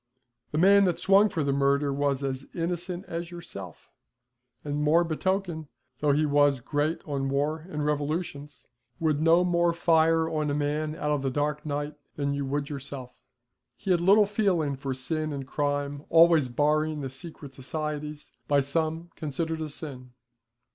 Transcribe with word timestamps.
The 0.51 0.57
man 0.57 0.85
that 0.85 0.99
swung 0.99 1.29
for 1.29 1.43
the 1.43 1.53
murder 1.53 1.93
was 1.93 2.23
as 2.23 2.47
innocent 2.55 3.05
as 3.07 3.29
yourself, 3.29 3.91
and 4.65 4.81
more 4.81 5.03
betoken, 5.03 5.67
though 5.99 6.11
he 6.11 6.25
was 6.25 6.59
great 6.59 7.03
on 7.05 7.29
war 7.29 7.67
and 7.69 7.85
revolutions, 7.85 8.65
would 8.99 9.21
no 9.21 9.43
more 9.43 9.73
fire 9.73 10.27
on 10.27 10.49
a 10.49 10.55
man 10.55 10.95
out 10.95 11.11
of 11.11 11.21
the 11.21 11.29
dark 11.29 11.67
night 11.67 11.93
than 12.15 12.33
you 12.33 12.45
would 12.47 12.67
yourself. 12.67 13.21
He 13.77 13.91
had 13.91 14.01
little 14.01 14.25
feeling 14.25 14.75
for 14.75 14.95
sin 14.95 15.31
and 15.31 15.45
crime, 15.45 16.03
always 16.09 16.49
barring 16.49 17.01
the 17.01 17.09
secret 17.11 17.53
societies, 17.53 18.31
by 18.47 18.61
some 18.61 19.11
considered 19.15 19.61
a 19.61 19.69
sin. 19.69 20.13